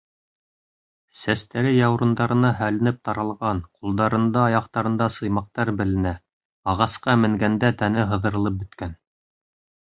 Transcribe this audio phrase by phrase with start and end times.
[1.23, 6.17] Сәстәре яурындарына һәленеп таралған, ҡулдарында, аяҡтарында сыймаҡтар беленә—
[6.75, 9.01] ағасҡа менгәндә тәне һыҙырылып бөткән.